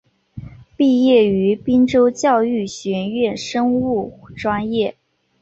[0.75, 4.97] 毕业于滨州教育学院生物专业。